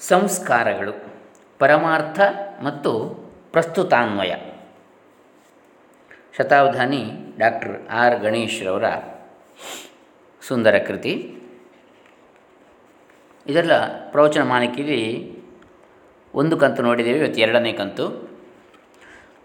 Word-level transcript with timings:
ಸಂಸ್ಕಾರಗಳು, 0.00 0.92
ಪರಮಾರ್ಥ 1.58 2.20
ಮತ್ತು 2.62 3.00
ಪ್ರಸ್ತುತಾನ್ವಯ. 3.52 4.34
ಶತಾವಧಾನಿ 6.38 7.10
doctor 7.38 7.88
R 7.88 8.20
ಗಣೇಶ್ರವರ 8.20 8.84
ಸುಂದರ 10.48 10.78
ಕೃತಿ. 10.78 11.42
ಇದೆಲ್ಲ 13.46 13.72
ಪ್ರವಚನ 14.10 14.42
ಮಾಲಿಕೆಯಲ್ಲಿ 14.42 15.38
ಒಂದು 16.34 16.56
ಕಂತು 16.56 16.82
ನೋಡಿದ್ದೇವೆ, 16.82 17.18
ಇವತ್ತು 17.18 17.40
ಎರಡನೇ 17.40 17.72
ಕಂತು. 17.72 18.28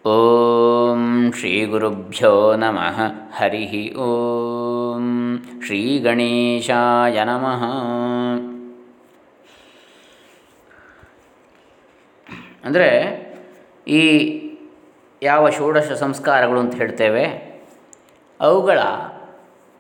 ಓಂ 0.06 1.32
ಶ್ರೀ 1.32 1.66
ಗುರುಭ್ಯೋ 1.66 2.56
ನಮಃ. 2.56 3.00
ಹರಿ 3.36 3.96
ಓಂ 3.96 5.38
ಶ್ರೀ 5.66 6.00
ಗಣೇಶಾಯ 6.00 7.24
ನಮಃ. 7.24 7.64
ಅಂದರೆ 12.64 12.88
ಈ 13.88 14.02
ಯಾವ 15.24 15.50
ಷೋಡಶ 15.50 15.92
ಸಂಸ್ಕಾರಗಳು 15.92 16.60
ಅಂತ 16.60 16.76
ಹೇಳ್ತೇವೆ, 16.76 17.54
ಅವುಗಳ 18.42 18.80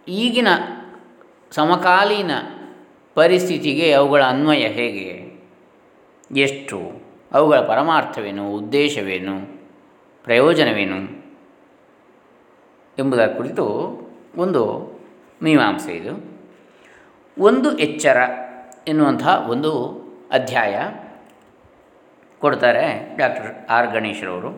ಈಗಿನ 0.07 0.47
ಸಮಕಾಲೀನ 1.51 2.31
ಪರಿಸ್ಥಿತಿಗೆ 3.13 3.93
ಅವುಗಳ 3.93 4.23
ಅನ್ವಯ 4.23 4.67
ಹೇಗೆ? 4.67 5.33
ಎಷ್ಟು? 6.39 6.79
ಅವುಗಳ 7.31 7.59
ಪರಮಾರ್ಥವೇನು? 7.59 8.51
ಉದ್ದೇಶವೇನು? 8.51 9.63
ಪ್ರಯೋಜನವೇನು? 10.23 11.23
ಎಂಬುದರ 12.99 13.27
ಕುರಿತು 13.27 13.65
ಒಂದು 14.37 14.91
ಮೀಮಾಂಸೆ 15.41 15.93
ಇದು. 15.93 16.41
ಒಂದು 17.39 17.77
ಎಚ್ಚರ 17.77 18.17
ಎನ್ನುವಂತಹ 18.87 19.47
ಒಂದು 19.49 19.71
ಅಧ್ಯಾಯ. 20.31 20.75
ಕೊಡ್ತಾರೆ 22.43 23.15
ಡಾಕ್ಟರ್ 23.17 23.71
ಆರ್ 23.71 23.91
ಗಣೇಶ್ರವರು. 23.91 24.51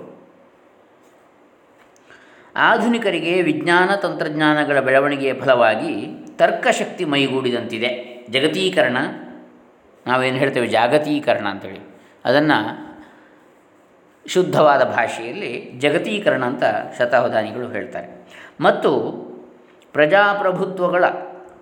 ಆಧುನಿಕರಿಗೆ 2.56 3.42
ವಿಜ್ಞಾನ 3.42 3.96
ತಂತ್ರಜ್ಞಾನಗಳ 3.96 4.80
ಬೆಳವಣಿಗೆಯ 4.80 5.34
ಫಲವಾಗಿ 5.34 6.08
ತರ್ಕಶಕ್ತಿ 6.36 7.06
ಮೈಗೂಡಿದಂತಿದೆ. 7.06 7.90
ಜಗತೀಕರಣ, 8.30 8.98
ನಾವೇನು 10.08 10.38
ಹೇಳ್ತೇವೆ 10.38 10.68
ಜಾಗತೀಕರಣ 10.68 11.48
ಅಂತೇಳಿ. 11.48 11.80
ಅದನ್ನು 12.26 12.58
ಶುದ್ಧವಾದ 14.28 14.84
ಭಾಷೆಯಲ್ಲಿ 14.84 15.72
ಜಗತೀಕರಣ 15.78 16.46
ಅಂತ 16.46 16.64
ಶತಾವಧಾನಿಗಳು 16.98 17.68
ಹೇಳ್ತಾರೆ. 17.68 18.28
ಮತ್ತು 18.62 18.92
ಪ್ರಜಾಪ್ರಭುತ್ವಗಳ 19.94 21.06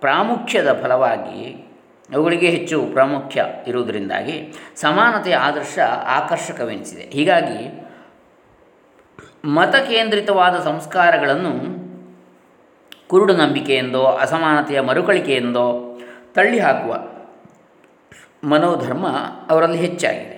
ಪ್ರಾಮುಖ್ಯದ 0.00 0.80
ಫಲವಾಗಿ 0.82 1.73
ಅವುಗಳಿಗೆ 2.12 2.48
ಹೆಚ್ಚು 2.50 2.86
ಪ್ರಾಮುಖ್ಯ 2.92 3.44
ಇರುವುದರಿಂದಾಗಿ 3.66 4.52
ಸಮಾನತೆಯ 4.76 5.36
ಆದರ್ಶ 5.36 5.78
ಆಕರ್ಷಕವೆನಿಸಿದೆ. 6.04 7.02
ಹೀಗಾಗಿ 7.02 7.84
ಮತಕೇಂದ್ರಿತವಾದ 9.44 10.64
ಸಂಸ್ಕಾರಗಳನ್ನು 10.64 11.84
ಕುರುಡು 13.08 13.36
ನಂಬಿಕೆಯೆಂದೋ, 13.36 14.04
ಅಸಮಾನತೆಯ 14.04 14.80
ಮರುಕಳಿಕೆಯೆಂದೋ 14.80 15.98
ತಳ್ಳಿಹಾಕುವ 16.34 16.98
ಮನೋಧರ್ಮ 18.48 19.06
ಅವರಲ್ಲಿ 19.50 19.78
ಹೆಚ್ಚಾಗಿದೆ. 19.78 20.33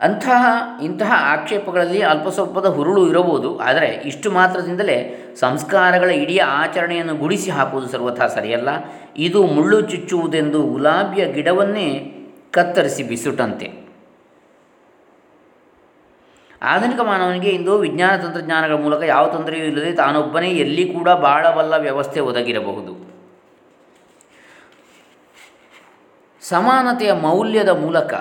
ಅಂತಹ 0.00 0.42
ಇಂತಹ 0.82 1.12
ಆಕ್ಷೇಪಗಳಲ್ಲಿ 1.32 2.00
ಅಲ್ಪ 2.10 2.26
ಸ್ವಲ್ಪದ 2.34 2.68
ಹುರುಳು 2.76 3.00
ಇರಬಹುದು, 3.10 3.48
ಆದರೆ 3.68 3.88
ಇಷ್ಟು 4.10 4.28
ಮಾತ್ರದಿಂದಲೇ 4.30 4.98
ಸಂಸ್ಕಾರಗಳ 5.40 6.10
ಇಡೀ 6.22 6.36
ಆಚರಣೆಯನ್ನು 6.38 7.14
ಗುಡಿಸಿ 7.22 7.50
ಹಾಕುವುದು 7.56 7.88
ಸರ್ವಥಾ 7.94 8.26
ಸರಿಯಲ್ಲ. 8.36 8.70
ಇದು 9.26 9.40
ಮುಳ್ಳು 9.56 9.78
ಚುಚ್ಚುವುದೆಂದು 9.90 10.60
ಗುಲಾಬಿಯ 10.72 11.24
ಗಿಡವನ್ನೇ 11.32 11.88
ಕತ್ತರಿಸಿ 12.56 13.02
ಬಿಸುಟಂತೆ. 13.02 13.68
ಆಧುನಿಕ 16.62 17.00
ಮಾನವನಿಗೆ 17.00 17.50
ಇಂದು 17.50 17.72
ವಿಜ್ಞಾನ 17.78 18.14
ತಂತ್ರಜ್ಞಾನಗಳ 18.22 18.76
ಮೂಲಕ 18.84 19.02
ಯಾವ 19.14 19.24
ತೊಂದರೆಯೂ 19.34 19.64
ಇಲ್ಲದೆ 19.64 19.90
ತಾನೊಬ್ಬನೇ 19.92 20.48
ಎಲ್ಲಿ 20.64 20.84
ಕೂಡ 20.94 21.08
ಬಾಳಬಲ್ಲ 21.26 21.74
ವ್ಯವಸ್ಥೆ 21.86 22.20
ಒದಗಿರಬಹುದು. 22.20 22.94
ಸಮಾನತೆಯ 26.42 27.12
ಮೌಲ್ಯದ 27.26 27.72
ಮೂಲಕ 27.84 28.14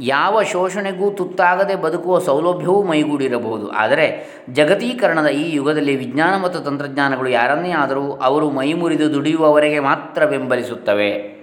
ಯಾವ 0.00 0.42
ಶೋಷಣೆಗೂ 0.42 1.10
ತುತ್ತಾಗದೆ 1.10 1.74
ಬದುಕುವ 1.74 2.18
ಸೌಲಭ್ಯವೂ 2.18 2.82
ಮೈಗೂಡಿರಬಹುದು. 2.82 3.70
ಆದರೆ 3.70 4.06
ಜಗತೀಕರಣದ 4.52 5.26
ಈ 5.26 5.54
ಯುಗದಲ್ಲಿ 5.54 5.96
ವಿಜ್ಞಾನ 5.96 6.42
ಮತ್ತು 6.42 6.60
ತಂತ್ರಜ್ಞಾನಗಳು 6.60 7.28
ಯಾರನ್ನೇ 7.28 7.70
ಆದರೂ 7.70 8.12
ಅವರು 8.12 8.50
ಮೈಮುರಿದು 8.50 9.14
ದುಡಿಯುವವರೆಗೆ 9.14 9.78
ಮಾತ್ರ 9.78 10.26
ಬೆಂಬಲಿಸುತ್ತವೆ. 10.26 11.40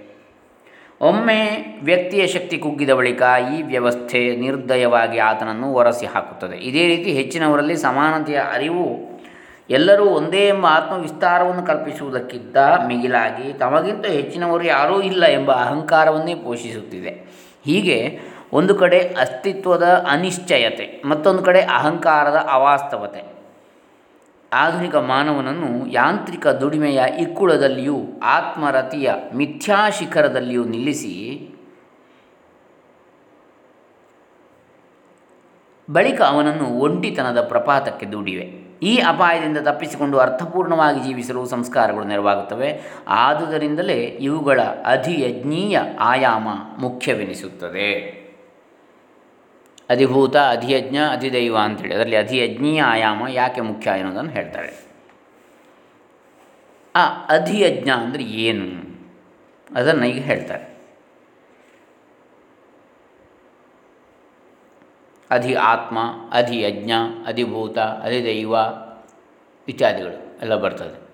ಒಮ್ಮೆ 1.00 1.40
ವ್ಯಕ್ತಿಯ 1.82 2.26
ಶಕ್ತಿ 2.26 2.58
ಕುಗ್ಗಿದ 2.58 2.90
ಬಳಿಕ 2.90 3.22
ಈ 3.54 3.62
ವ್ಯವಸ್ಥೆ 3.62 4.36
ನಿರ್ದಯವಾಗಿ 4.36 5.18
ಆತನನ್ನು 5.18 5.72
ಒರೆಸಿ 5.72 6.06
ಹಾಕುತ್ತದೆ. 6.06 6.56
ಇದೇ 6.56 6.86
ರೀತಿ 6.86 7.10
ಹೆಚ್ಚಿನವರಲ್ಲಿ 7.10 7.76
ಸಮಾನತೆಯ 7.76 8.40
ಅರಿವು 8.52 9.18
ಎಲ್ಲರೂ 9.70 10.04
ಒಂದೇ 10.04 10.48
ಎಂಬ 10.48 10.66
ಆತ್ಮವಿಸ್ತಾರವನ್ನು 10.66 11.62
ಕಲ್ಪಿಸುವುದಕ್ಕಿಂತ 11.62 12.56
ಮಿಗಿಲಾಗಿ 12.86 13.52
ತಮಗಿಂತ 13.52 14.06
ಹೆಚ್ಚಿನವರು 14.06 14.64
ಯಾರೂ 14.64 15.00
ಇಲ್ಲ 15.00 15.26
ಎಂಬ 15.26 15.52
ಅಹಂಕಾರವನ್ನೇ 15.52 16.34
ಪೋಷಿಸುತ್ತಿದೆ. 16.34 17.28
ಹೀಗೆ 17.64 18.18
ಒಂದು 18.52 18.74
ಕಡೆ 18.74 18.98
ಅಸ್ತಿತ್ವದ 18.98 20.06
ಅನಿಶ್ಚಯತೆ, 20.10 21.02
ಮತ್ತೊಂದು 21.04 21.42
ಕಡೆ 21.42 21.60
ಅಹಂಕಾರದ 21.60 22.36
ಅವಾಸ್ತವತೆ. 22.52 23.38
ಆಧುನಿಕ 24.52 24.96
ಮಾನವನನ್ನು 24.96 25.86
ಯಾಂತ್ರಿಕ 25.86 26.46
ದುಡಿಮೆಯ 26.46 27.02
ಇಕ್ಕುಳದಲ್ಲಿಯೂ, 27.18 27.96
ಆತ್ಮರತಿಯ 28.24 29.10
ಮಿಥ್ಯಾಶಿಖರದಲ್ಲಿಯೂ 29.34 30.64
ನಿಲ್ಲಿಸಿ, 30.64 31.48
ಬಳಿಕ 35.90 36.22
ಅವನನ್ನು 36.22 36.64
ಒಂಟಿತನದ 36.64 37.42
ಪ್ರಪಾತಕ್ಕೆ 37.42 38.06
ದುಡಿವೆ. 38.06 38.68
ಈ 38.82 38.96
ಅಪಾಯದಿಂದ 38.96 39.58
ತಪ್ಪಿಸಿಕೊಂಡು 39.58 40.18
ಅರ್ಥಪೂರ್ಣವಾಗಿ 40.18 41.00
ಜೀವಿಸಲು 41.00 41.46
ಸಂಸ್ಕಾರಗಳು 41.46 42.04
ನೆರವಾಗುತ್ತವೆ. 42.04 42.80
ಆದುದರಿಂದಲೇ 43.08 44.04
ಇವುಗಳ 44.04 44.60
ಅಧಿಯಜ್ಞೀಯ 44.84 45.80
ಆಯಾಮ 46.00 46.48
ಮುಖ್ಯವೆನಿಸುತ್ತದೆ. 46.78 48.17
ಅಧಿಭೂತ, 49.90 50.36
ಅಧಿಯಜ್ಞ, 50.36 50.96
ಅಧಿದೈವ 51.12 51.58
ಅಂತೇಳಿ. 51.58 51.94
ಅದರಲ್ಲಿ 51.94 52.16
ಅಧಿಯಜ್ಞೀಯ 52.16 52.82
ಆಯಾಮ 52.82 53.28
ಯಾಕೆ 53.28 53.60
ಮುಖ್ಯ 53.60 53.90
ಎನ್ನುವುದನ್ನು 53.90 54.30
ಹೇಳ್ತಾರೆ. 54.30 54.88
ಆ 56.96 57.26
ಅಧಿಯಜ್ಞ 57.28 57.90
ಅಂದರೆ 57.90 58.22
ಏನು? 58.22 58.98
ಅದನ್ನು 59.74 60.06
ಈಗ 60.06 60.24
ಹೇಳ್ತಾರೆ. 60.24 60.78
ಅಧಿ 65.30 65.54
ಆತ್ಮ, 65.54 65.98
ಅಧಿಯಜ್ಞ, 66.32 66.92
ಅಧಿಭೂತ, 67.26 67.78
ಅಧಿದೈವ 67.78 68.54
ಇತ್ಯಾದಿಗಳು 69.68 70.38
ಎಲ್ಲ 70.40 70.54
ಬರ್ತದೆ. 70.54 71.08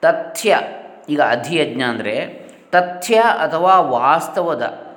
ತಥ್ಯ, 0.00 0.58
ಈಗ 1.08 1.20
ಅಧಿಯಜ್ಞ 1.20 1.82
ಅಂದರೆ 1.82 2.48
ತಥ್ಯ 2.70 3.20
ಅಥವಾ 3.20 3.80
ವಾಸ್ತವದ 3.80 4.87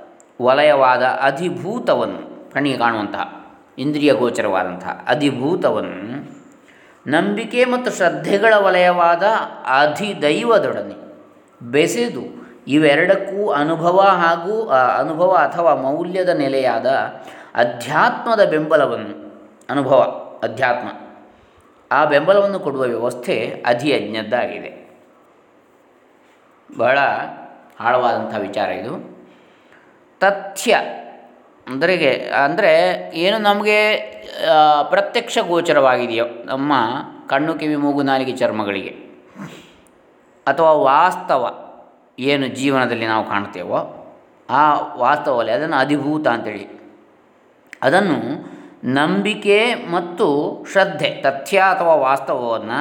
ವಲಯವಾದ 0.41 1.03
ಅಧಿಭೂತವನ್ನು 1.03 2.51
ಕಣ್ಣಿಗೆ 2.53 2.77
ಕಾಣುವಂತಹ 2.77 3.45
ಇಂದ್ರಿಯ 3.77 4.13
ಗೋಚರವಾದಂತಹ 4.13 5.05
ಅಧಿಭೂತವನ್ನು 5.07 6.41
ನಂಬಿಕೆ 7.07 7.65
ಮತ್ತು 7.65 7.91
ಶ್ರದ್ಧೆಗಳ 7.91 8.53
ವಲಯವಾದ 8.57 9.23
ಅಧಿದೈವದೊಡನೆ 9.65 11.11
ಬೆಸೆದು 11.61 12.41
ಇವೆರಡಕ್ಕೂ 12.67 13.51
ಅನುಭವ 13.51 13.99
ಹಾಗೂ 13.99 14.67
ಅನುಭವ 14.69 15.31
ಅಥವಾ 15.31 15.75
ಮೌಲ್ಯದ 15.75 16.29
ನೆಲೆಯಾದ 16.29 16.85
ಅಧ್ಯಾತ್ಮದ 17.55 18.49
ಬೆಂಬಲವನ್ನು 18.49 19.31
ಅನುಭವ, 19.69 19.99
ಅಧ್ಯಾತ್ಮ. 20.43 20.87
ಆ 21.91 22.05
ಬೆಂಬಲವನ್ನು 22.05 22.59
ಕೊಡುವ 22.59 22.81
ವ್ಯವಸ್ಥೆ 22.81 23.63
ಅಧಿಯಜ್ಞದ್ದಾಗಿದೆ. 23.67 24.99
ಬಹಳ 26.77 26.99
ಆಳವಾದಂಥ 27.79 28.35
ವಿಚಾರ 28.39 28.69
ಇದು. 28.69 29.20
ತಥ್ಯ. 30.21 30.73
ಅಂದರೆ 31.67 31.95
ಅಂದರೆ 32.45 32.71
ಏನು 33.23 33.37
ನಮಗೆ 33.37 33.77
ಪ್ರತ್ಯಕ್ಷ 34.89 35.37
ಗೋಚರವಾಗಿದೆಯೋ 35.47 36.25
ನಮ್ಮ 36.45 36.73
ಕಣ್ಣು, 37.29 37.53
ಕಿವಿ, 37.53 37.75
ಮೂಗು, 37.75 38.01
ನಾಲಿಗೆ 38.03 38.33
ಚರ್ಮಗಳಿಗೆ. 38.37 38.93
ಅಥವಾ 40.47 40.71
ವಾಸ್ತವ 40.71 41.43
ಏನು 42.19 42.47
ಜೀವನದಲ್ಲಿ 42.47 43.07
ನಾವು 43.07 43.23
ಕಾಣ್ತೇವೋ, 43.29 43.79
ಆ 44.49 44.63
ವಾಸ್ತವಲ್ಲಿ 44.97 45.51
ಅದನ್ನು 45.51 45.77
ಅಧಿಭೂತ 45.77 46.27
ಅಂತೇಳಿ. 46.27 46.65
ಅದನ್ನು 47.81 48.17
ನಂಬಿಕೆ 48.93 49.57
ಮತ್ತು 49.91 50.27
ಶ್ರದ್ಧೆ, 50.71 51.09
ತಥ್ಯ 51.25 51.57
ಅಥವಾ 51.73 51.95
ವಾಸ್ತವವನ್ನು, 52.07 52.79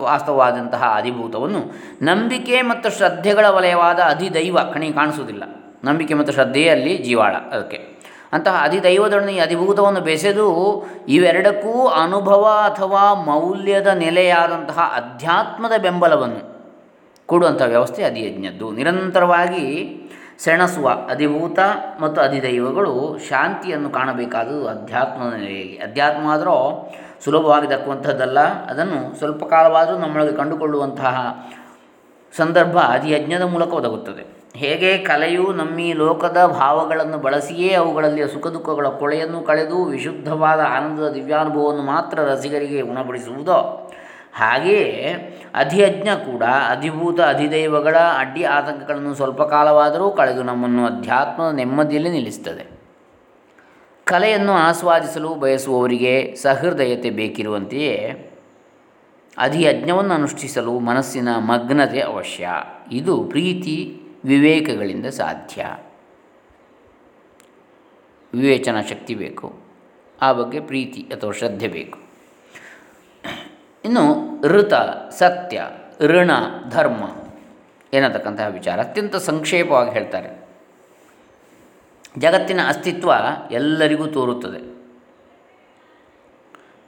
ವಾಸ್ತವವಾದಂತಹ 0.00 0.82
ಅಧಿಭೂತವನ್ನು 0.96 1.60
ನಂಬಿಕೆ 2.04 2.56
ಮತ್ತು 2.62 2.88
ಶ್ರದ್ಧೆಗಳ 2.96 3.46
ವಲಯವಾದ 3.48 4.00
ಅಧಿದೈವ 4.14 4.58
ಕಣಿ 4.74 4.88
ಕಾಣಿಸುವುದಿಲ್ಲ. 4.92 5.44
ನಂಬಿಕೆ 5.84 6.14
ಮತ್ತು 6.14 6.32
ಶ್ರದ್ಧೆಯಲ್ಲಿ 6.32 6.98
ಜೀವಾಳ 6.98 7.32
ಅದಕ್ಕೆ. 7.32 7.96
ಅಂತಹ 8.32 8.60
ಅಧಿದೈವದೊಡನೆ 8.64 9.38
ಅಧಿಭೂತವನ್ನು 9.38 10.00
ಬೆಸೆದು 10.00 10.84
ಇವೆರಡಕ್ಕೂ 11.08 11.86
ಅನುಭವ 11.86 12.44
ಅಥವಾ 12.44 13.14
ಮೌಲ್ಯದ 13.14 13.86
ನೆಲೆಯಾದಂತಹ 13.86 14.92
ಅಧ್ಯಾತ್ಮದ 14.96 15.80
ಬೆಂಬಲವನ್ನು 15.80 16.56
ಕೊಡುವಂಥ 17.26 17.62
ವ್ಯವಸ್ಥೆ 17.62 18.04
ಅಧಿಯಜ್ಞದ್ದು. 18.04 18.72
ನಿರಂತರವಾಗಿ 18.72 20.02
ಸೆಣಸುವ 20.38 20.88
ಅಧಿಭೂತ 21.10 21.58
ಮತ್ತು 22.00 22.20
ಅಧಿದೈವಗಳು 22.20 23.18
ಶಾಂತಿಯನ್ನು 23.28 23.90
ಕಾಣಬೇಕಾದ 23.90 24.46
ಅಧ್ಯಾತ್ಮದ 24.46 25.32
ನೆಲೆಯಲ್ಲಿ. 25.32 25.78
ಅಧ್ಯಾತ್ಮ 25.78 26.30
ಆದರೂ 26.30 26.92
ಸುಲಭವಾಗಿ 27.24 27.70
ದಕ್ಕುವಂಥದ್ದಲ್ಲ. 27.70 28.40
ಅದನ್ನು 28.40 29.18
ಸ್ವಲ್ಪ 29.18 29.44
ಕಾಲವಾದರೂ 29.44 29.98
ನಮ್ಮೊಳಗೆ 29.98 30.32
ಕಂಡುಕೊಳ್ಳುವಂತಹ 30.32 31.46
ಸಂದರ್ಭ 32.36 32.78
ಅಧಿಯಜ್ಞದ 32.78 33.42
ಮೂಲಕ 33.42 33.74
ಒದಗುತ್ತದೆ. 33.74 34.35
ಹೇಗೆ 34.56 34.98
ಕಲೆಯು 34.98 35.52
ನಮ್ಮಿ 35.52 35.92
ಲೋಕದ 35.92 36.46
ಭಾವಗಳನ್ನು 36.46 37.18
ಬಳಸಿಯೇ 37.18 37.72
ಅವುಗಳಲ್ಲಿಯ 37.72 38.26
ಸುಖ 38.26 38.46
ದುಃಖಗಳ 38.46 38.86
ಕೊಳೆಯನ್ನು 38.88 39.40
ಕಳೆದು 39.40 39.84
ವಿಶುದ್ಧವಾದ 39.84 40.60
ಆನಂದದ 40.60 41.08
ದಿವ್ಯಾನುಭವವನ್ನು 41.08 41.82
ಮಾತ್ರ 41.82 42.20
ರಸಿಗರಿಗೆ 42.20 42.80
ಉಣಬಡಿಸುವುದೋ? 42.80 43.92
ಹಾಗೆಯೇ 44.34 45.14
ಅಧಿಯಜ್ಞ 45.54 46.08
ಕೂಡ 46.08 46.42
ಅಧಿಭೂತ 46.42 47.20
ಅಧಿದೈವಗಳ 47.20 47.96
ಅಡ್ಡಿ 48.18 48.44
ಆತಂಕಗಳನ್ನು 48.44 49.14
ಸ್ವಲ್ಪ 49.14 49.42
ಕಾಲವಾದರೂ 49.42 50.10
ಕಳೆದು 50.10 50.42
ನಮ್ಮನ್ನು 50.42 50.86
ಅಧ್ಯಾತ್ಮದ 50.86 51.54
ನೆಮ್ಮದಿಯಲ್ಲಿ 51.54 52.10
ನಿಲ್ಲಿಸುತ್ತದೆ. 52.10 52.70
ಕಲೆಯನ್ನು 54.04 54.52
ಆಸ್ವಾದಿಸಲು 54.52 55.34
ಬಯಸುವವರಿಗೆ 55.34 56.34
ಸಹೃದಯತೆ 56.34 57.10
ಬೇಕಿರುವಂತೆಯೇ 57.10 58.32
ಅಧಿಯಜ್ಞವನ್ನು 59.38 60.14
ಅನುಷ್ಠಿಸಲು 60.14 60.78
ಮನಸ್ಸಿನ 60.78 61.28
ಮಗ್ನತೆ 61.38 62.00
ಅವಶ್ಯ. 62.00 62.48
ಇದು 62.92 63.24
ಪ್ರೀತಿ 63.24 64.02
ವಿವೇಕಗಳಿಂದ 64.26 65.06
ಸಾಧ್ಯ. 65.06 65.66
ವಿವೇಚನಾ 68.34 68.82
ಶಕ್ತಿ 68.82 69.14
ಬೇಕು. 69.14 69.60
ಆ 70.22 70.32
ಬಗ್ಗೆ 70.32 70.60
ಪ್ರೀತಿ 70.60 71.02
ಅಥವಾ 71.02 71.32
ಶ್ರದ್ಧೆ 71.32 71.68
ಬೇಕು. 71.68 71.98
ಇನ್ನು 73.84 74.26
ಋತ, 74.42 74.74
ಸತ್ಯ, 75.10 75.62
ಋಣ, 76.00 76.30
ಧರ್ಮ 76.70 77.16
ಏನತಕ್ಕಂತಹ 77.94 78.46
ವಿಚಾರ 78.46 78.80
ಅತ್ಯಂತ 78.80 79.16
ಸಂಕ್ಷೇಪವಾಗಿ 79.16 79.90
ಹೇಳ್ತಾರೆ. 79.90 80.48
ಜಗತ್ತಿನ 82.18 82.60
ಅಸ್ತಿತ್ವ 82.68 83.12
ಎಲ್ಲರಿಗೂ 83.50 84.06
ತೋರುತ್ತದೆ. 84.06 84.76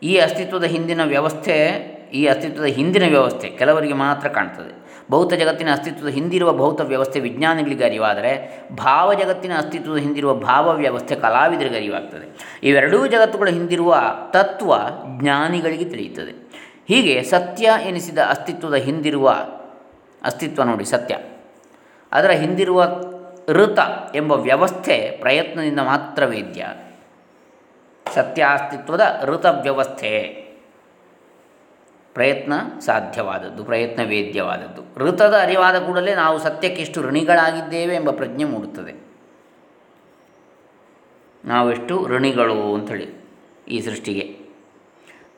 ಈ 0.02 0.16
ಅಸ್ತಿತ್ವದ 0.16 0.64
ಹಿಂದಿನ 0.64 1.04
ವ್ಯವಸ್ಥೆ 1.04 1.87
ಈ 2.12 2.26
ಅಸ್ತಿತ್ವದ 2.26 2.64
ಹಿಂದಿನ 2.64 3.08
ವ್ಯವಸ್ಥೆ 3.08 3.48
ಕೆಲವರಿಗೆ 3.48 3.92
ಮಾತ್ರ 3.92 4.28
ಕಾಣ್ತದೆ. 4.28 4.88
ಭೌತ 5.10 5.34
ಜಗತ್ತಿನ 5.34 5.72
ಅಸ್ತಿತ್ವದ 5.72 6.08
ಹಿಂದಿರುವ 6.08 6.52
ಭೌತ 6.52 6.80
ವ್ಯವಸ್ಥೆ 6.80 7.20
ವಿಜ್ಞಾನಿಗಳಿಗೆ 7.20 7.84
ಅರಿವಾದರೆ 7.84 8.62
ಭಾವ 8.76 9.14
ಜಗತ್ತಿನ 9.14 9.52
ಅಸ್ತಿತ್ವದ 9.56 9.96
ಹಿಂದಿರುವ 9.96 10.34
ಭಾವ 10.34 10.76
ವ್ಯವಸ್ಥೆ 10.76 11.14
ಕಲಾವಿದರಿಗೆ 11.14 11.76
ಅರಿವಾಗ್ತದೆ. 11.76 12.58
ಇವೆರಡೂ 12.62 13.06
ಜಗತ್ತುಗಳ 13.06 13.48
ಹಿಂದಿರುವ 13.48 13.96
ತತ್ವ 14.30 14.74
ಜ್ಞಾನಿಗಳಿಗೆ 15.20 15.84
ತಿಳಿಯುತ್ತದೆ. 15.84 16.48
ಹೀಗೆ 16.88 17.22
ಸತ್ಯ 17.22 17.70
ಎನಿಸಿದ 17.84 18.18
ಅಸ್ತಿತ್ವದ 18.18 18.74
ಹಿಂದಿರುವ 18.74 19.28
ಅಸ್ತಿತ್ವ 20.22 20.62
ನೋಡಿ 20.62 20.84
ಸತ್ಯ. 20.84 21.16
ಅದರ 22.12 22.30
ಹಿಂದಿರುವ 22.30 22.84
ಋತ 23.48 23.78
ಎಂಬ 24.14 24.32
ವ್ಯವಸ್ಥೆ 24.32 25.18
ಪ್ರಯತ್ನದಿಂದ 25.20 25.80
ಮಾತ್ರ 25.80 26.24
ವೇದ್ಯ. 26.24 26.66
ಸತ್ಯ 28.14 28.46
ಅಸ್ತಿತ್ವದ 28.50 29.20
ಋತ 29.24 29.46
ವ್ಯವಸ್ಥೆ. 29.46 30.47
ಪ್ರಯತ್ನ 32.18 32.52
ಸಾಧ್ಯವಾದದ್ದು, 32.80 33.64
ಪ್ರಯತ್ನ 33.64 34.02
ವೇದ್ಯವಾದದ್ದು. 34.08 35.00
ಋತದ 35.00 35.34
ಅರಿವಾದ 35.42 35.78
ಕೂಡಲೇ 35.78 36.14
ನಾವು 36.14 36.38
ಸತ್ಯಕ್ಕೆಷ್ಟು 36.38 37.02
ಋಣಿಗಳಾಗಿದ್ದೇವೆ 37.02 37.94
ಎಂಬ 37.94 38.10
ಪ್ರಜ್ಞೆ 38.10 38.44
ಮೂಡುತ್ತದೆ. 38.44 39.08
ನಾವೆಷ್ಟು 41.44 42.06
ಋಣಿಗಳು 42.08 42.74
ಅಂಥೇಳಿ 42.74 43.24
ಈ 43.68 43.80
ಸೃಷ್ಟಿಗೆ. 43.80 44.48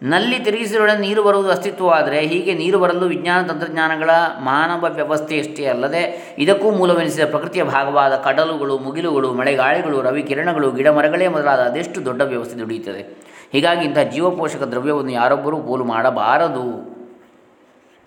ನಲ್ಲಿ 0.03 0.38
ತಿರುಗಿಸಿರೋಣ 0.38 0.91
ನೀರು 0.93 1.23
ಬರುವುದು 1.23 1.50
ಅಸ್ತಿತ್ವವಾದರೆ 1.50 2.21
ಹೀಗೆ 2.21 2.55
ನೀರು 2.55 2.79
ಬರಲು 2.79 3.06
ವಿಜ್ಞಾನ 3.06 3.47
ತಂತ್ರಜ್ಞಾನಗಳ 3.47 4.11
ಮಾನವ 4.38 4.94
ವ್ಯವಸ್ಥೆಯಷ್ಟೇ 4.94 5.65
ಅಲ್ಲದೆ 5.65 6.35
ಇದಕ್ಕೂ 6.38 6.71
ಮೂಲವೆನಿಸಿದ 6.71 7.31
ಪ್ರಕೃತಿಯ 7.31 7.62
ಭಾಗವಾದ 7.62 8.17
ಕಡಲುಗಳು, 8.17 8.79
ಮುಗಿಲುಗಳು, 8.79 9.33
ಮಳೆಗಾಳಿಗಳು 9.33 10.03
ರವಿ 10.03 10.23
ಕಿರಣಗಳು 10.23 10.71
ಗಿಡಮರಗಳೇ 10.71 11.29
ಮೊದಲಾದ 11.29 11.61
ಅದೆಷ್ಟು 11.61 12.05
ದೊಡ್ಡ 12.05 12.23
ವ್ಯವಸ್ಥೆ 12.23 12.59
ದುಡಿಯುತ್ತದೆ. 12.59 13.30
ಹೀಗಾಗಿ 13.52 13.85
ಇಂಥ 13.85 13.99
ಜೀವಪೋಷಕ 13.99 14.62
ದ್ರವ್ಯವನ್ನು 14.62 15.12
ಯಾರೊಬ್ಬರೂ 15.12 15.56
ಪೋಲು 15.56 15.85
ಮಾಡಬಾರದು 15.85 16.91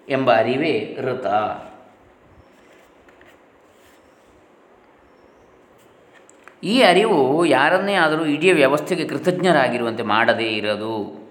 ಎಂಬ 0.10 0.34
ಅರಿವೇ 0.34 0.98
ಋತ 1.02 1.26
ಈ 6.64 6.82
ಅರಿವು 6.82 7.46
ಯಾರನ್ನೇ 7.46 7.94
ಆದರೂ 7.94 8.26
ಇಡೀ 8.26 8.52
ವ್ಯವಸ್ಥೆಗೆ 8.52 9.08
ಕೃತಜ್ಞರಾಗಿರುವಂತೆ 9.08 10.04
ಮಾಡದೇ 10.04 10.44
ಇರದು, 10.44 11.24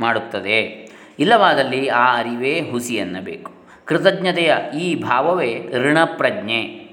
ಮಾಡುತ್ತದೆ. 0.00 0.90
ಇಲ್ಲವಾದಲ್ಲಿ 1.18 1.88
ಆ 1.88 2.16
ಅರಿವೇ 2.16 2.70
ಹುಸಿ 2.70 2.94
ಎನ್ನಬೇಕು. 2.94 3.52
ಕೃತಜ್ಞತೆಯ 3.84 4.54
ಈ 4.80 5.02
ಭಾವವೇ 5.02 5.68
ಋಣಪ್ರಜ್ಞೆ. 5.72 6.83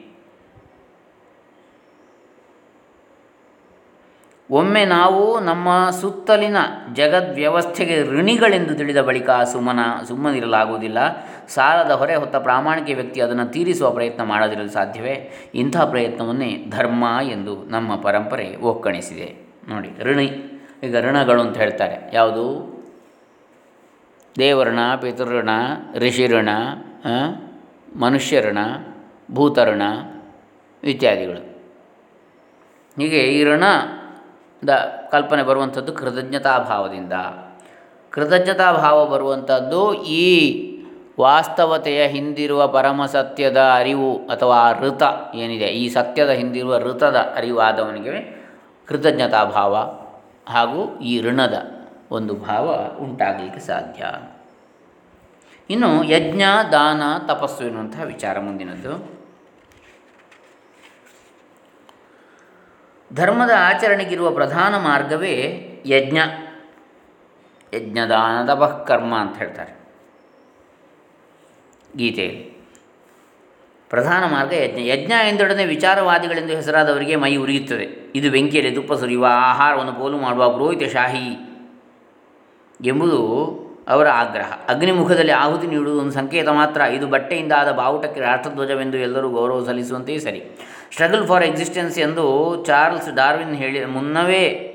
ಒಮ್ಮೆ 4.52 4.86
ನಾವು 4.86 5.40
ನಮ್ಮ 5.40 5.90
ಸುತ್ತಲಿನ 6.02 6.58
ಜಗದ್ವ್ಯವಸ್ಥೆಗೆ 6.94 8.04
ಋಣಿಗಳೆಂದು 8.04 8.76
ತಿಳಿದ 8.76 8.98
ಬಳಿಕ 8.98 9.30
ಸುಮ್ಮನ 9.52 9.80
ಸುಮ್ಮನಿರಲಾಗುವುದಿಲ್ಲ. 10.08 10.98
ಸಾಲದ 11.48 11.92
ಹೊರೆ 11.92 12.16
ಹೊತ್ತ 12.16 12.36
ಪ್ರಾಮಾಣಿಕ 12.36 12.96
ವ್ಯಕ್ತಿ 12.96 13.22
ಅದನ್ನು 13.22 13.46
ತೀರಿಸುವ 13.46 13.92
ಪ್ರಯತ್ನ 13.92 14.24
ಮಾಡದಿರಲು 14.24 14.70
ಸಾಧ್ಯವೇ? 14.70 15.32
ಇಂಥ 15.56 15.78
ಪ್ರಯತ್ನವನ್ನೇ 15.78 16.66
ಧರ್ಮ 16.70 17.04
ಎಂದು 17.22 17.64
ನಮ್ಮ 17.64 17.96
ಪರಂಪರೆ 17.96 18.56
ಒಕ್ಕಣಿಸಿದೆ. 18.56 19.36
ನೋಡಿ, 19.70 19.90
ಋಣಿ, 20.04 20.32
ಈಗ 20.84 21.00
ಋಣಗಳು 21.00 21.42
ಅಂತ 21.42 21.58
ಹೇಳ್ತಾರೆ. 21.58 22.10
ಯಾವುದು? 22.14 22.72
ದೇವಋಣ, 24.40 24.80
ಪಿತೃಋಣ, 24.96 25.50
ಋಷಿಋಣ 25.96 26.50
ಮನುಷ್ಯಋಣ, 27.96 28.58
ಭೂತಋಣ 29.32 29.82
ಇತ್ಯಾದಿಗಳು. 30.84 31.52
ಹೀಗೆ 33.02 33.20
ಈ 33.20 33.44
ಋಣದ 34.64 35.10
ಕಲ್ಪನೆ 35.12 35.44
ಬರುವಂಥದ್ದು 35.44 35.94
ಕೃತಜ್ಞತಾಭಾವದಿಂದ 35.94 37.14
ಕೃತಜ್ಞತಾಭಾವ 38.10 39.06
ಬರುವಂಥದ್ದು 39.06 40.04
ಈ 40.04 40.26
ವಾಸ್ತವತೆಯ 41.20 42.08
ಹಿಂದಿರುವ 42.08 42.68
ಪರಮ 42.68 43.06
ಸತ್ಯದ 43.06 43.58
ಅರಿವು 43.58 44.28
ಅಥವಾ 44.28 44.74
ಋತ 44.74 45.04
ಏನಿದೆ, 45.36 45.66
ಈ 45.66 45.90
ಸತ್ಯದ 45.90 46.30
ಹಿಂದಿರುವ 46.30 46.78
ಋತದ 46.78 47.16
ಅರಿವಾದವನಿಗೆ 47.16 48.42
ಕೃತಜ್ಞತಾಭಾವ 48.88 49.76
ಹಾಗೂ 50.50 51.00
ಈ 51.00 51.22
ಋಣದ 51.22 51.62
ಒಂದು 52.12 52.34
ಭಾವ 52.34 52.76
ಉಂಟಾಗಲಿಕ್ಕೆ 53.02 53.60
ಸಾಧ್ಯ. 53.60 54.06
ಇನ್ನು 55.70 56.04
ಯಜ್ಞ, 56.04 56.42
ದಾನ, 56.72 57.02
ತಪಸ್ಸು 57.28 57.64
ಎನ್ನುವಂತಹ 57.64 58.04
ವಿಚಾರ 58.04 58.40
ಮುಂದಿನದ್ದು. 58.40 59.21
ಧರ್ಮದ 63.14 63.50
ಆಚರಣೆಗಿರುವ 63.58 64.32
ಪ್ರಧಾನ 64.32 64.78
ಮಾರ್ಗವೇ 64.78 65.68
ಯಜ್ಞ. 65.86 66.18
ಯಜ್ಞದಾನ 67.74 68.46
ತಪಃಕರ್ಮ 68.46 69.18
ಅಂತ 69.18 69.38
ಹೇಳ್ತಾರೆ 69.38 69.82
ಗೀತೆಯಲ್ಲಿ. 71.98 72.52
ಪ್ರಧಾನ 73.90 74.26
ಮಾರ್ಗ 74.26 74.54
ಯಜ್ಞ. 74.54 74.80
ಯಜ್ಞ 74.80 75.12
ಎಂದೊಡನೆ 75.30 75.66
ವಿಚಾರವಾದಿಗಳೆಂದು 75.66 76.54
ಹೆಸರಾದವರಿಗೆ 76.54 77.16
ಮೈ 77.16 77.36
ಉರಿಯುತ್ತದೆ. 77.36 78.12
ಇದು 78.16 78.32
ಬೆಂಕಿಯಲ್ಲಿ 78.32 78.76
ತುಪ್ಪ 78.76 78.94
ಸುರಿಯುವ 78.94 79.28
ಆಹಾರವನ್ನು 79.30 79.94
ಪೋಲು 79.94 80.18
ಮಾಡುವ 80.18 80.50
ಪುರೋಹಿತಶಾಹಿ 80.50 81.60
ಎಂಬುದು 82.86 83.22
ಅವರ 83.88 84.08
ಆಗ್ರಹ. 84.08 84.54
ಅಗ್ನಿಮುಖದಲ್ಲಿ 84.70 85.32
ಆಹುತಿ 85.32 85.68
ನೀಡುವುದು 85.68 86.00
ಒಂದು 86.00 86.12
ಸಂಕೇತ 86.12 86.48
ಮಾತ್ರ. 86.48 86.82
ಇದು 86.82 87.08
ಬಟ್ಟೆಯಿಂದ 87.08 87.52
ಆದ 87.52 87.72
ಬಾವುಟಕ್ಕೆ 87.72 88.22
ರಾಷ್ಟ್ರಧ್ವಜವೆಂದು 88.22 88.98
ಎಲ್ಲರೂ 88.98 89.30
ಗೌರವ 89.30 89.66
ಸಲ್ಲಿಸುವಂತೆಯೇ 89.66 90.20
ಸರಿ. 90.20 90.44
ಸ್ಟ್ರಗಲ್ 90.92 91.28
ಫಾರ್ 91.28 91.44
ಎಕ್ಸಿಸ್ಟೆನ್ಸ್ 91.44 92.00
ಎಂದು 92.00 92.26
ಚಾರ್ಲ್ಸ್ 92.66 93.16
ಡಾರ್ವಿನ್ 93.16 93.56
ಹೇಳಿ, 93.56 93.86
ಮುನ್ನವೇ 93.86 94.68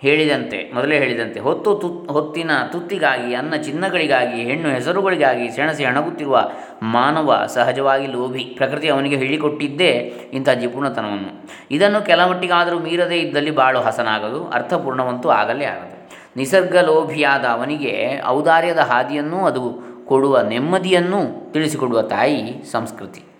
ಹೇಳಿದಂತೆ, 0.00 0.70
ಮೊದಲೇ 0.74 0.98
ಹೇಳಿದಂತೆ, 0.98 1.40
ಹೊತ್ತು 1.40 1.74
ತುತ್ 1.74 2.10
ಹೊತ್ತಿನ 2.10 2.50
ತುತ್ತಿಗಾಗಿ, 2.72 3.34
ಅನ್ನ 3.34 3.54
ಚಿನ್ನಗಳಿಗಾಗಿ, 3.56 4.42
ಹೆಣ್ಣು 4.42 4.68
ಹೆಸರುಗಳಿಗಾಗಿ 4.68 5.50
ಸೆಣಸಿ 5.50 5.84
ಅಣಗುತ್ತಿರುವ 5.84 6.50
ಮಾನವ 6.82 7.46
ಸಹಜವಾಗಿ 7.46 8.06
ಲೋಭಿ. 8.06 8.44
ಪ್ರಕೃತಿ 8.44 8.88
ಅವನಿಗೆ 8.88 9.16
ಹೇಳಿಕೊಟ್ಟಿದ್ದೇ 9.16 9.90
ಇಂಥ 10.32 10.48
ಜಿಪುಣತನವನ್ನು 10.50 11.46
ಇದನ್ನು 11.70 12.02
ಕೆಲಮಟ್ಟಿಗಾದರೂ 12.06 12.78
ಮೀರದೇ 12.78 13.16
ಇದ್ದಲ್ಲಿ 13.16 13.50
ಬಾಳು 13.50 13.80
ಹಸನಾಗದು, 13.80 14.44
ಅರ್ಥಪೂರ್ಣವಂತೂ 14.48 15.28
ಆಗಲೇ 15.28 15.64
ಆಗದು. 15.64 15.94
ನಿಸರ್ಗಲೋಭಿಯಾದ 16.36 17.44
ಅವನಿಗೆ 17.44 18.20
ಔದಾರ್ಯದ 18.26 18.78
ಹಾದಿಯನ್ನೂ 18.78 19.46
ಅದು 19.46 19.94
ಕೊಡುವ 20.06 20.40
ನೆಮ್ಮದಿಯನ್ನೂ 20.40 21.50
ತಿಳಿಸಿಕೊಡುವ 21.52 22.02
ತಾಯಿ 22.02 22.62
ಸಂಸ್ಕೃತಿ. 22.72 23.33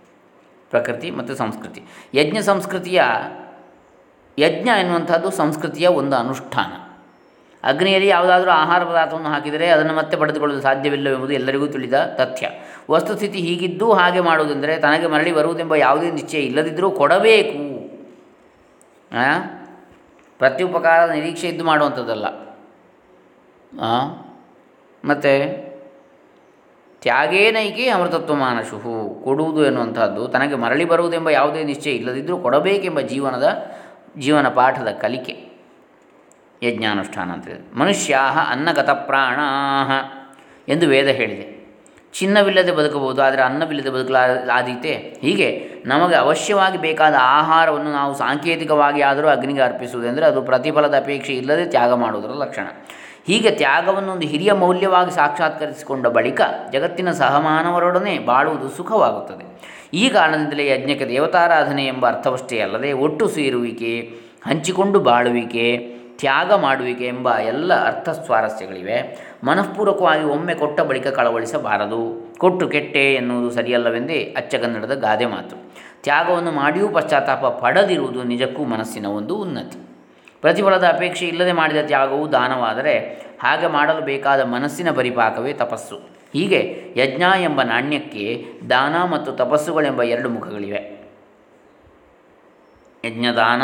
ಪ್ರಕೃತಿ 0.75 1.11
ಮತ್ತು 1.11 1.35
ಸಂಸ್ಕೃತಿ. 1.35 1.81
ಯಜ್ಞ 2.15 2.39
ಸಂಸ್ಕೃತಿಯ, 2.41 3.03
ಯಜ್ಞ 4.39 4.69
ಎನ್ನುವಂಥದ್ದು 4.81 5.31
ಸಂಸ್ಕೃತಿಯ 5.31 5.87
ಒಂದು 5.87 6.17
ಅನುಷ್ಠಾನ. 6.17 6.73
ಅಗ್ನಿಯಲ್ಲಿ 7.65 8.09
ಯಾವುದಾದರೂ 8.09 8.51
ಆಹಾರ 8.51 8.85
ಪದಾರ್ಥವನ್ನು 8.85 9.29
ಹಾಕಿದರೆ 9.29 9.67
ಅದನ್ನು 9.69 9.95
ಮತ್ತೆ 9.95 10.17
ಪಡೆದುಕೊಳ್ಳಲು 10.17 10.61
ಸಾಧ್ಯವಿಲ್ಲವೆಂಬುದು 10.61 11.33
ಎಲ್ಲರಿಗೂ 11.33 11.67
ತಿಳಿದ 11.67 11.95
ತಥ್ಯ. 12.17 12.51
ವಸ್ತುಸ್ಥಿತಿ 12.91 13.39
ಹೀಗಿದ್ದೂ 13.39 13.93
ಹಾಗೆ 13.93 14.21
ಮಾಡುವುದೆಂದರೆ 14.21 14.77
ತನಗೆ 14.77 15.07
ಮರಳಿ 15.07 15.33
ಬರುವುದೆಂಬ 15.33 15.75
ಯಾವುದೇ 15.75 16.11
ನಿಶ್ಚಯ 16.11 16.39
ಇಲ್ಲದಿದ್ದರೂ 16.39 16.91
ಕೊಡಬೇಕು. 16.91 17.59
ಪ್ರತ್ಯುಪಕಾರದ 20.39 21.11
ನಿರೀಕ್ಷೆ 21.11 21.49
ಇದ್ದು 21.49 21.65
ಮಾಡುವಂಥದ್ದಲ್ಲ. 21.65 22.27
ಮತ್ತು 25.05 25.64
ತ್ಯಾಗೇನೈಕೆ 27.05 27.87
ಅಮೃತತ್ವ 27.89 28.35
ಮಾನಶುಹು 28.35 28.93
ಕೊಡುವುದು 29.25 29.61
ಎನ್ನುವಂಥದ್ದು 29.67 30.23
ತನಗೆ 30.29 30.57
ಮರಳಿ 30.57 30.85
ಬರುವುದೆಂಬ 30.85 31.29
ಯಾವುದೇ 31.31 31.63
ನಿಶ್ಚಯ 31.65 31.91
ಇಲ್ಲದಿದ್ದರೂ 31.91 32.37
ಕೊಡಬೇಕೆಂಬ 32.37 33.01
ಜೀವನದ 33.13 33.49
ಜೀವನ 34.19 34.49
ಪಾಠದ 34.49 34.91
ಕಲಿಕೆ. 35.01 35.35
ಯಜ್ಞಾನುಷ್ಠಾನ 36.63 37.29
ಅಂತ 37.33 37.49
ಮನುಷ್ಯಾ 37.75 38.23
ಅನ್ನಗತ 38.51 38.91
ಪ್ರಾಣ 38.91 39.39
ಎಂದು 40.69 40.87
ವೇದ 40.89 41.09
ಹೇಳಿದೆ. 41.19 41.47
ಚಿನ್ನವಿಲ್ಲದೆ 42.15 42.73
ಬದುಕಬಹುದು, 42.73 43.21
ಆದರೆ 43.23 43.43
ಅನ್ನವಿಲ್ಲದೆ 43.43 43.91
ಬದುಕಲಾದೀತೆ 43.91 44.93
ಹೀಗೆ 45.21 45.49
ನಮಗೆ 45.87 46.17
ಅವಶ್ಯವಾಗಿ 46.17 46.79
ಬೇಕಾದ 46.79 47.17
ಆಹಾರವನ್ನು 47.39 47.93
ನಾವು 47.93 48.13
ಸಾಂಕೇತಿಕವಾಗಿ 48.15 49.03
ಆದರೂ 49.03 49.29
ಅಗ್ನಿಗೆ 49.29 49.61
ಅರ್ಪಿಸುವುದೆಂದರೆ 49.61 50.27
ಅದು 50.27 50.43
ಪ್ರತಿಫಲದ 50.43 50.97
ಅಪೇಕ್ಷೆ 50.97 51.33
ಇಲ್ಲದೆ 51.33 51.65
ತ್ಯಾಗ 51.67 51.93
ಮಾಡುವುದರ 51.95 52.35
ಲಕ್ಷಣ. 52.45 52.67
ಹೀಗೆ 53.27 53.51
ತ್ಯಾಗವನ್ನು 53.51 54.13
ಒಂದು 54.13 54.27
ಹಿರಿಯ 54.27 54.53
ಮೌಲ್ಯವಾಗಿ 54.53 55.11
ಸಾಕ್ಷಾತ್ಕರಿಸಿಕೊಂಡ 55.11 56.07
ಬಳಿಕ 56.07 56.41
ಜಗತ್ತಿನ 56.73 57.11
ಸಹಮಾನವರೊಡನೆ 57.11 58.19
ಬಾಳುವುದು 58.19 58.69
ಸುಖವಾಗುತ್ತದೆ. 58.69 59.45
ಈ 59.95 60.09
ಕಾರಣದಿಂದಲೇ 60.09 60.67
ಯಜ್ಞಕ್ಕೆ 60.69 61.09
ದೇವತಾರಾಧನೆ 61.09 61.87
ಎಂಬ 61.87 62.09
ಅರ್ಥವಷ್ಟೇ 62.09 62.61
ಅಲ್ಲದೆ 62.61 62.93
ಒಟ್ಟು 62.93 63.29
ಸೇರುವಿಕೆ, 63.29 64.19
ಹಂಚಿಕೊಂಡು 64.47 65.01
ಬಾಳುವಿಕೆ, 65.01 65.95
ತ್ಯಾಗ 66.19 66.53
ಮಾಡುವಿಕೆ 66.53 67.07
ಎಂಬ 67.07 67.39
ಎಲ್ಲ 67.39 67.87
ಅರ್ಥ 67.87 68.09
ಸ್ವಾರಸ್ಯಗಳಿವೆ. 68.09 69.19
ಮನಃಪೂರ್ವಕವಾಗಿ 69.45 70.25
ಒಮ್ಮೆ 70.25 70.55
ಕೊಟ್ಟ 70.55 70.81
ಬಳಿಕ 70.81 71.07
ಕಳವಳಿಸಬಾರದು. 71.07 72.33
ಕೊಟ್ಟು 72.39 72.69
ಕೆಟ್ಟೆ 72.69 73.15
ಎನ್ನುವುದು 73.15 73.51
ಸರಿಯಲ್ಲವೆಂದೇ 73.51 74.35
ಅಚ್ಚಗನ್ನಡದ 74.37 74.95
ಗಾದೆ 74.95 75.27
ಮಾತು. 75.27 75.57
ತ್ಯಾಗವನ್ನು 76.03 76.53
ಮಾಡಿಯೂ 76.53 76.89
ಪಶ್ಚಾತ್ತಾಪ 76.89 77.47
ಪಡೆದಿರುವುದು 77.47 78.23
ನಿಜಕ್ಕೂ 78.23 78.65
ಮನಸ್ಸಿನ 78.65 79.07
ಒಂದು 79.07 79.37
ಉನ್ನತಿ. 79.37 79.84
ಪ್ರತಿಫಲದ 80.45 80.85
ಅಪೇಕ್ಷೆ 80.89 81.29
ಇಲ್ಲದೆ 81.29 81.53
ಮಾಡಿದ 81.53 81.77
ತ್ಯಾಗವು 81.87 82.33
ದಾನವಾದರೆ 82.33 82.99
ಹಾಗೆ 83.43 83.67
ಮಾಡಲು 83.67 84.01
ಬೇಕಾದ 84.01 84.41
ಮನಸ್ಸಿನ 84.41 84.91
ಪರಿಪಾಕವೇ 84.91 85.53
ತಪಸ್ಸು. 85.53 85.97
ಹೀಗೆ 86.33 86.85
ಯಜ್ಞ 86.97 87.23
ಎಂಬ 87.43 87.63
ನಾಣ್ಯಕ್ಕೆ 87.63 88.47
ದಾನ 88.71 89.05
ಮತ್ತು 89.05 89.33
ತಪಸ್ಸುಗಳೆಂಬ 89.33 90.03
ಎರಡು 90.03 90.29
ಮುಖಗಳಿವೆ. 90.29 91.11
ಯಜ್ಞದಾನ, 93.05 93.63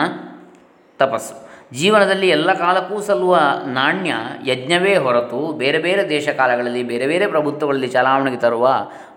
ತಪಸ್ಸು. 0.98 1.49
ಜೀವನದಲ್ಲಿ 1.74 2.28
ಎಲ್ಲ 2.28 2.52
ಕಾಲಕ್ಕೂ 2.52 3.00
ಸಲ್ಲುವ 3.00 3.38
ನಾಣ್ಯ 3.66 4.14
ಯಜ್ಞವೇ 4.46 4.96
ಹೊರತು 4.96 5.52
ಬೇರೆ 5.52 5.78
ಬೇರೆ 5.78 6.08
ದೇಶ 6.08 6.28
ಕಾಲಗಳಲ್ಲಿ 6.28 6.82
ಬೇರೆ 6.82 7.06
ಬೇರೆ 7.06 7.26
ಪ್ರಭುತ್ವಗಳಲ್ಲಿ 7.26 7.86
ಚಲಾವಣೆಗೆ 7.86 8.36
ತರುವ, 8.36 8.74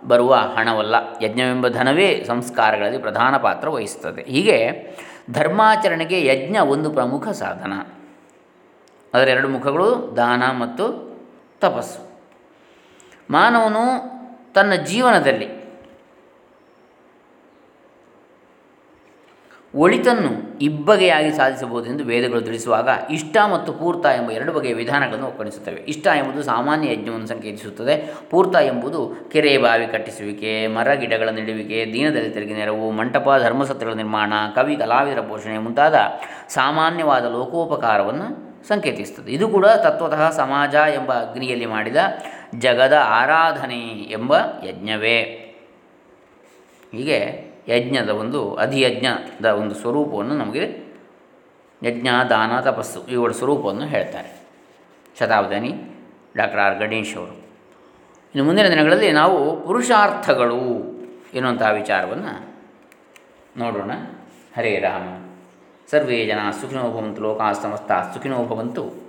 ಬರುವ 0.08 0.36
ಹಣವಲ್ಲ. 0.36 0.96
ಯಜ್ಞವೆಂಬ 1.22 1.68
ಧನವೇ 1.68 2.24
ಸಂಸ್ಕಾರಗಳಲ್ಲಿ 2.28 2.98
ಪ್ರಧಾನ 2.98 3.38
ಪಾತ್ರ 3.38 3.70
ವಹಿಸುತ್ತದೆ. 3.70 4.22
ಹೀಗೆ 4.22 4.88
ಧರ್ಮಾಚರಣೆಗೆ 5.32 6.26
ಯಜ್ಞ 6.26 6.58
ಒಂದು 6.58 6.90
ಪ್ರಮುಖ 6.90 7.28
ಸಾಧನ. 7.28 7.74
ಅದರ 9.14 9.28
ಎರಡು 9.28 9.48
ಮುಖಗಳು 9.48 10.14
ದಾನ 10.18 10.44
ಮತ್ತು 10.44 11.18
ತಪಸ್ಸು. 11.62 12.22
ಮಾನವನು 13.30 14.14
ತನ್ನ 14.54 14.74
ಜೀವನದಲ್ಲಿ 14.74 15.63
ಒಳಿತನ್ನು 19.76 20.60
ಇಬ್ಬಗೆಯಾಗಿ 20.60 21.32
ಸಾಧಿಸಬಹುದೆಂದು 21.32 22.04
ವೇದಗಳು 22.04 22.42
ತಿಳಿಸುವಾಗ 22.42 22.90
ಇಷ್ಟ 23.10 23.38
ಮತ್ತು 23.54 23.74
ಪೂರ್ತ 23.74 24.06
ಎಂಬ 24.06 24.32
ಎರಡು 24.32 24.54
ಬಗೆಯ 24.54 24.74
ವಿಧಾನಗಳನ್ನು 24.74 25.28
ಒಕ್ಕಣಿಸುತ್ತವೆ 25.28 25.76
ಇಷ್ಟ 25.76 26.08
ಎಂಬುದು 26.08 26.44
ಸಾಮಾನ್ಯ 26.44 26.94
ಯಜ್ಞವನ್ನು 26.94 27.28
ಸಂಕೇತಿಸುತ್ತದೆ. 27.28 28.14
ಪೂರ್ತ 28.30 28.56
ಎಂಬುದು 28.56 29.30
ಕೆರೆ 29.32 29.58
ಬಾವಿ 29.58 29.88
ಕಟ್ಟಿಸುವಿಕೆ, 29.88 30.68
ಮರ 30.68 30.94
ಗಿಡಗಳ 30.94 31.30
ನೆಡುವಿಕೆ, 31.30 31.86
ದೀನದಲಿತರಿಗೆ 31.94 32.54
ನೆರವು, 32.54 32.92
ಮಂಟಪ 32.92 33.28
ಧರ್ಮಸತ್ರಗಳ 33.40 33.94
ನಿರ್ಮಾಣ, 33.94 34.34
ಕವಿ, 34.56 34.76
ಕಲಾವಿದರ 34.76 35.20
ಪೋಷಣೆ 35.20 35.58
ಮುಂತಾದ 35.58 35.96
ಸಾಮಾನ್ಯವಾದ 36.50 37.26
ಲೋಕೋಪಕಾರವನ್ನು 37.26 38.54
ಸಂಕೇತಿಸುತ್ತದೆ. 38.68 39.32
ಇದು 39.32 39.48
ಕೂಡ 39.48 39.66
ತತ್ವತಃ 39.66 40.30
ಸಮಾಜ 40.30 40.76
ಎಂಬ 40.76 41.12
ಅಗ್ನಿಯಲ್ಲಿ 41.14 41.66
ಮಾಡಿದ 41.66 41.98
ಜಗದ 42.60 43.02
ಆರಾಧನೆ 43.06 43.82
ಎಂಬ 44.12 44.36
ಯಜ್ಞವೇ. 44.64 45.18
ಹೀಗೆ 46.92 47.53
ಯಜ್ಞದ 47.68 48.10
ಒಂದು 48.10 48.56
ಅಧಿಯಜ್ಞದ 48.56 49.46
ಒಂದು 49.46 49.76
ಸ್ವರೂಪವನ್ನು 49.76 50.38
ನಮಗೆ 50.38 50.84
ಯಜ್ಞ 51.84 52.08
ದಾನ 52.30 52.60
ತಪಸ್ಸು 52.60 53.08
ಇವುಗಳ 53.08 53.32
ಸ್ವರೂಪವನ್ನು 53.32 53.86
ಹೇಳ್ತಾರೆ. 53.86 54.44
ಶತಾಬ್ದನಿ 55.20 55.74
ಡಾಕ್ಟರ್ 56.38 56.60
ಆರ್ 56.60 56.80
ಗಣೇಶ್ 56.80 57.18
ಅವರು. 57.18 57.34
ಇನ್ನು 58.36 58.44
ಮುಂದಿನ 58.44 58.68
ದಿನಗಳಲ್ಲಿ 58.68 59.12
ನಾವು 59.12 59.62
ಪುರುಷಾರ್ಥಗಳು 59.62 60.60
ಎನ್ನುವಂತಹ 61.34 61.72
ವಿಚಾರವನ್ನು 61.72 62.54
ನೋಡೋಣ. 63.58 63.92
ಹರೇ 64.58 64.80
ರಾಮ. 64.80 65.32
ಸರ್ವೇ 65.92 66.26
ಜನ 66.26 66.40
ಸುಖಿನೋ 66.62 66.82
ಭವಂತು, 66.82 67.22
ಲೋಕಾ 67.22 67.54
ಸಮಸ್ತ 67.54 67.92
ಸುಖಿನೋ 67.92 68.46
ಭವಂತು. 68.46 69.04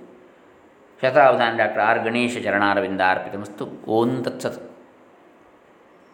ಶತಾವಧಾನ 1.01 1.57
ಡಾಕ್ಟರ್ 1.57 1.81
ಆರ್ 1.81 1.99
ಗಣೇಶ 1.99 2.37
ಚರಣಾರವಿಂದ 2.43 3.01
ಅರ್ಪಿತಮಸ್ತು. 3.09 3.85
ಓಂ 3.87 4.23
ತತ್ಸತ್. 4.23 4.74